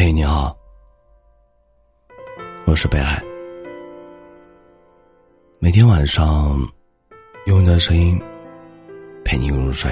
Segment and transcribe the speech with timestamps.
[0.00, 0.56] 嘿，你好，
[2.66, 3.20] 我是北爱。
[5.58, 6.56] 每天晚上
[7.46, 8.16] 用你的声音
[9.24, 9.90] 陪你入睡。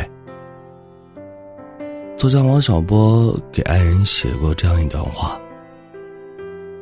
[2.16, 5.36] 作家王小波给爱人写过这样一段话：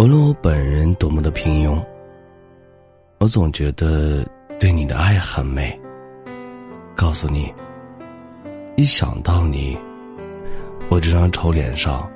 [0.01, 1.83] 无论我本人多么的平庸，
[3.21, 4.23] 我总觉得
[4.61, 5.81] 对你的爱很美。
[6.95, 7.51] 告诉你，
[8.77, 9.79] 一想到你，
[10.91, 12.07] 我这张丑脸上。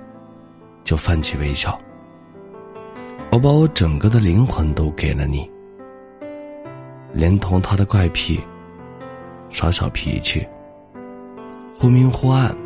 [0.89, 1.79] 就泛起微笑。
[3.31, 5.47] 我把我整个的灵魂都给了你，
[7.13, 8.41] 连同他的怪癖、
[9.51, 10.49] 耍小脾气、
[11.75, 12.57] 忽明忽暗、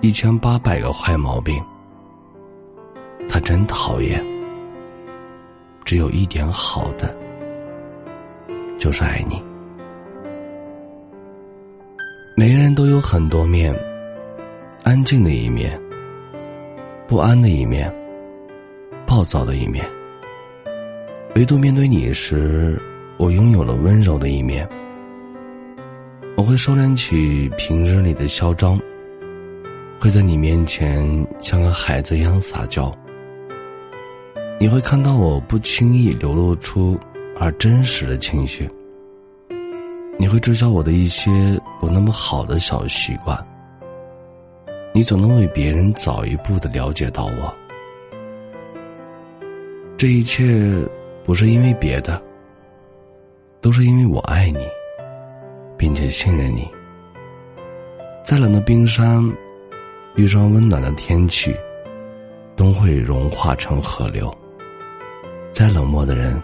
[0.00, 1.64] 一千八百个坏毛病，
[3.28, 4.20] 他真讨厌。
[5.84, 7.16] 只有一点好的，
[8.76, 9.40] 就是爱你。
[12.36, 13.72] 每个人都有很多面，
[14.82, 15.80] 安静的一面。
[17.06, 17.92] 不安的一面，
[19.06, 19.84] 暴躁的一面。
[21.36, 22.80] 唯独面对你时，
[23.18, 24.66] 我拥有了温柔的一面。
[26.34, 28.80] 我会收敛起平日里的嚣张，
[30.00, 31.04] 会在你面前
[31.42, 32.90] 像个孩子一样撒娇。
[34.58, 36.98] 你会看到我不轻易流露出
[37.38, 38.66] 而真实的情绪。
[40.16, 41.30] 你会知晓我的一些
[41.78, 43.38] 不那么好的小习惯。
[44.96, 47.52] 你总能比别人早一步的了解到我，
[49.96, 50.88] 这一切
[51.24, 52.22] 不是因为别的，
[53.60, 54.64] 都是因为我爱你，
[55.76, 56.70] 并且信任你。
[58.22, 59.20] 再冷的冰山，
[60.14, 61.52] 遇上温暖的天气，
[62.54, 64.32] 都会融化成河流。
[65.50, 66.40] 再冷漠的人，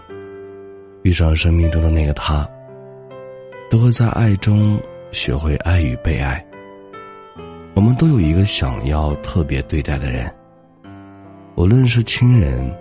[1.03, 2.45] 遇上生命中的那个他，
[3.69, 4.77] 都会在爱中
[5.11, 6.45] 学会爱与被爱。
[7.73, 10.29] 我们都有一个想要特别对待的人，
[11.55, 12.71] 无论是亲人、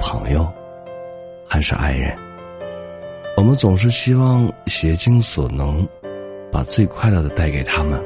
[0.00, 0.50] 朋友，
[1.48, 2.16] 还是爱人。
[3.36, 5.86] 我们总是希望竭尽所能，
[6.50, 8.02] 把最快乐的带给他们，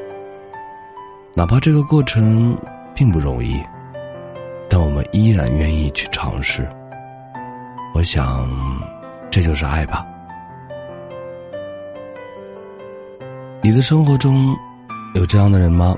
[1.34, 2.58] 哪怕这个过程
[2.94, 3.62] 并不容易，
[4.68, 6.68] 但我们依然愿意去尝试。
[7.94, 8.48] 我想，
[9.30, 10.06] 这就是爱吧。
[13.62, 14.56] 你的生活中
[15.14, 15.96] 有这样的人吗？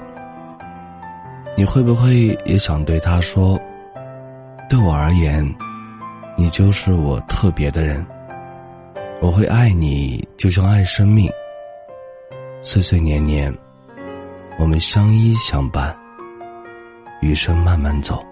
[1.60, 3.60] 你会不会也想对他说
[4.71, 5.47] ：“对我而言，
[6.34, 8.03] 你就是我特别的人。
[9.21, 11.31] 我会爱你，就像爱生命。
[12.62, 13.54] 岁岁年年，
[14.59, 15.94] 我们相依相伴，
[17.20, 18.25] 余生慢慢走。”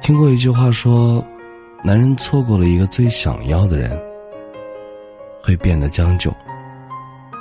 [0.00, 1.20] 听过一句话说
[1.82, 4.00] ：“男人错过了一个最想要的人，
[5.42, 6.32] 会变得将就。”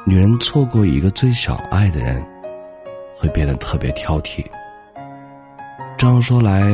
[0.09, 2.19] 女人错过一个最想爱的人，
[3.15, 4.43] 会变得特别挑剔。
[5.99, 6.67] 这样说来，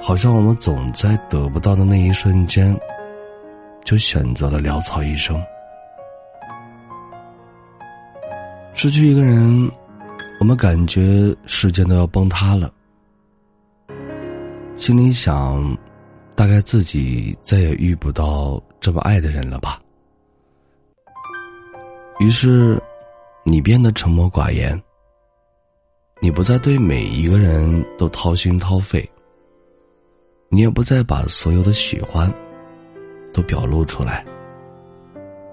[0.00, 2.78] 好像我们总在得不到的那一瞬间，
[3.84, 5.36] 就选择了潦草一生。
[8.72, 9.68] 失去一个人，
[10.38, 12.72] 我们感觉世界都要崩塌了，
[14.76, 15.76] 心里想，
[16.36, 19.80] 大概自己再也遇不到这么爱的人了吧。
[22.18, 22.80] 于是，
[23.44, 24.80] 你变得沉默寡言。
[26.18, 29.06] 你不再对每一个人都掏心掏肺。
[30.48, 32.32] 你也不再把所有的喜欢
[33.34, 34.24] 都表露出来，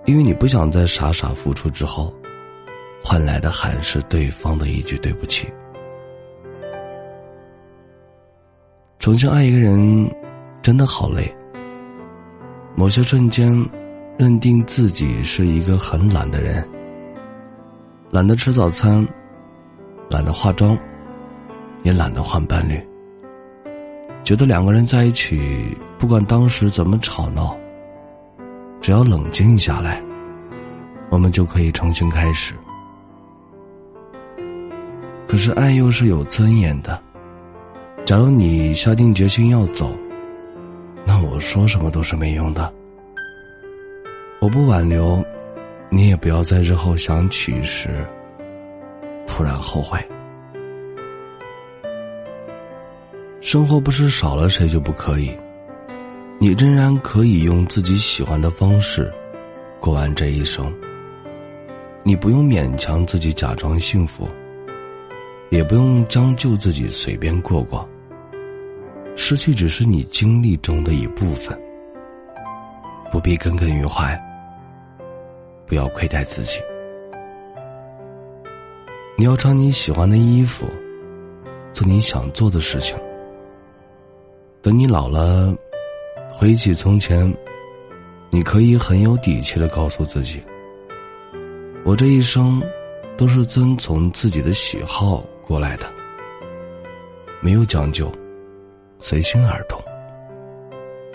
[0.06, 2.14] 因为你不想在傻傻付出之后，
[3.04, 5.52] 换来的还是对方的一句对不起。
[9.00, 10.10] 重新爱一个人，
[10.62, 11.30] 真的好累。
[12.74, 13.54] 某些瞬间。
[14.16, 16.64] 认定自己是一个很懒的人，
[18.12, 19.06] 懒得吃早餐，
[20.08, 20.78] 懒得化妆，
[21.82, 22.80] 也懒得换伴侣。
[24.24, 27.58] 觉得两个人在一起，不管当时怎么吵闹，
[28.80, 30.00] 只要冷静下来，
[31.10, 32.54] 我们就可以重新开始。
[35.28, 37.02] 可是爱又是有尊严的，
[38.06, 39.92] 假如你下定决心要走，
[41.04, 42.72] 那我说什么都是没用的。
[44.44, 45.24] 我不挽留，
[45.90, 48.06] 你也不要在日后想起时
[49.26, 49.98] 突然后悔。
[53.40, 55.32] 生活不是少了谁就不可以，
[56.40, 59.10] 你仍然可以用自己喜欢的方式
[59.80, 60.70] 过完这一生。
[62.04, 64.28] 你不用勉强自己假装幸福，
[65.52, 67.88] 也不用将就自己随便过过。
[69.16, 71.58] 失去只是你经历中的一部分，
[73.10, 74.20] 不必耿耿于怀。
[75.66, 76.60] 不要亏待自己。
[79.16, 80.66] 你要穿你喜欢的衣服，
[81.72, 82.98] 做你想做的事情。
[84.62, 85.54] 等你老了，
[86.34, 87.32] 回忆起从前，
[88.30, 90.42] 你可以很有底气的告诉自己：
[91.84, 92.62] 我这一生
[93.16, 95.86] 都是遵从自己的喜好过来的，
[97.40, 98.12] 没有讲究，
[99.00, 99.80] 随心而动。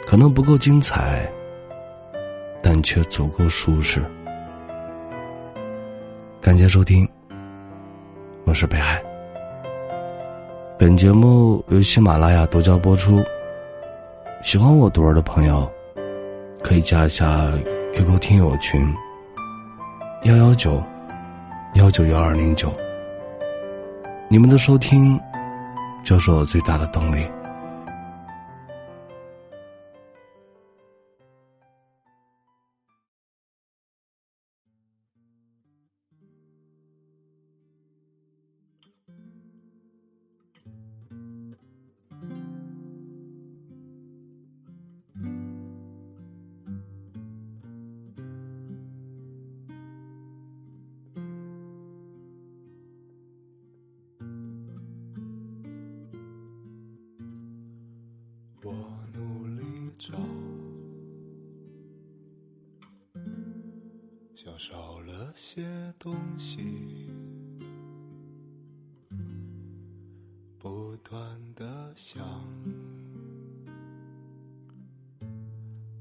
[0.06, 1.30] 可能不够精彩，
[2.62, 4.02] 但却足够舒适。
[6.48, 7.06] 感谢收听，
[8.46, 8.98] 我是北海。
[10.78, 13.22] 本节目由喜马拉雅独家播出。
[14.42, 15.70] 喜欢我读儿的朋友，
[16.62, 17.52] 可以加一下
[17.92, 18.82] QQ 听友群：
[20.22, 20.82] 幺幺九
[21.74, 22.72] 幺九幺二零九。
[24.30, 25.20] 你们的收听，
[26.02, 27.26] 就是我最大的动力。
[64.58, 65.62] 少了些
[66.00, 67.08] 东西，
[70.58, 71.14] 不断
[71.54, 72.42] 的想，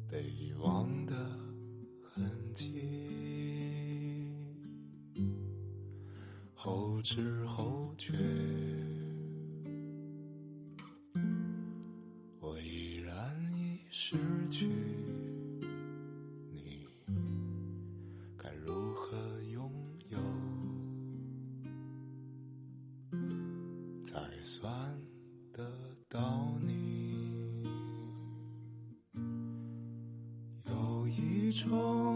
[0.09, 1.13] 被遗忘的
[2.01, 4.33] 痕迹，
[6.55, 8.13] 后知后觉。
[12.39, 14.17] 我依然已失
[14.49, 14.67] 去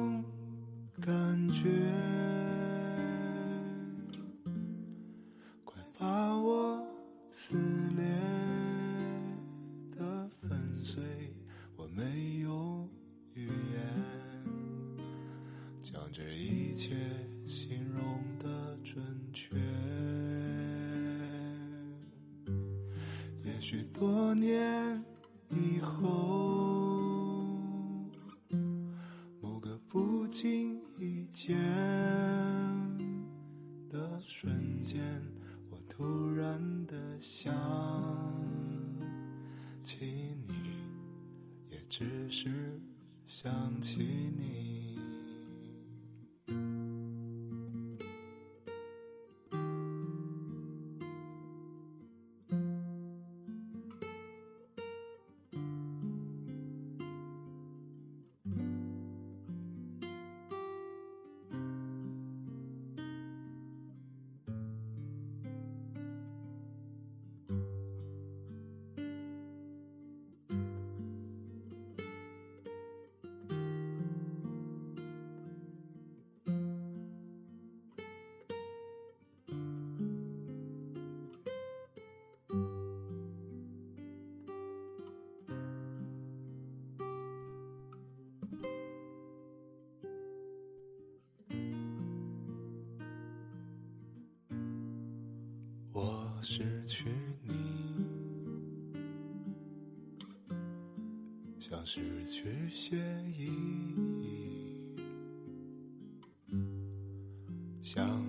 [0.02, 0.24] 种
[1.00, 1.70] 感觉，
[5.64, 6.84] 快把我
[7.30, 7.56] 撕
[7.96, 8.04] 裂
[9.92, 11.04] 的粉碎。
[11.76, 12.90] 我没有
[13.36, 13.54] 语言
[15.84, 16.96] 将这一切
[17.46, 19.56] 形容的准确。
[23.44, 25.04] 也许多年
[25.50, 26.71] 以后，
[41.92, 42.50] 只是
[43.26, 43.98] 想起
[44.38, 45.01] 你。
[96.44, 97.06] 失去
[97.44, 97.54] 你，
[101.60, 102.98] 像失去血
[103.38, 104.96] 意，
[107.84, 108.21] 像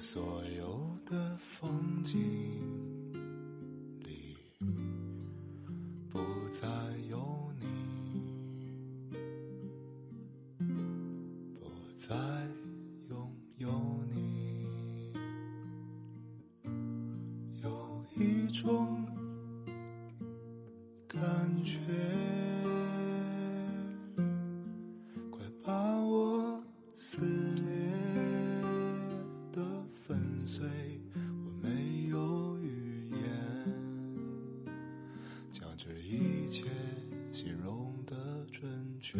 [0.00, 2.16] 所有的风景
[4.04, 4.36] 里，
[6.08, 6.18] 不
[6.50, 6.68] 再
[7.10, 7.66] 有你，
[11.58, 12.14] 不再
[13.10, 13.68] 拥有
[14.14, 15.12] 你，
[17.60, 19.04] 有一种
[21.08, 21.18] 感
[21.64, 22.57] 觉。
[39.10, 39.18] 却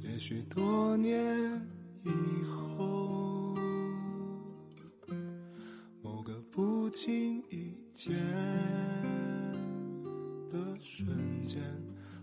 [0.00, 1.14] 也许多年
[2.02, 2.08] 以
[2.46, 3.54] 后
[6.00, 8.16] 某个不经意间
[10.50, 11.60] 的瞬间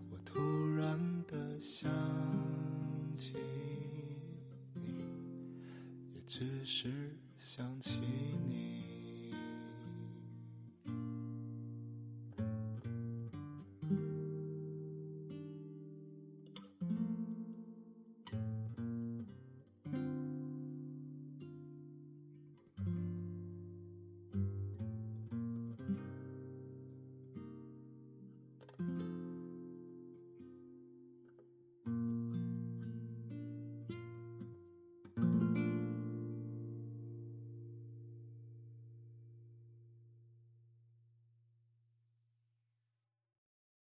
[0.09, 0.39] 我突
[0.75, 1.87] 然的想
[3.15, 3.33] 起
[4.73, 4.81] 你
[6.15, 7.99] 也只是想起
[8.49, 8.76] 你。